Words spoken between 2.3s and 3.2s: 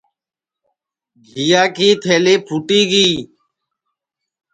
پُھوٹی گی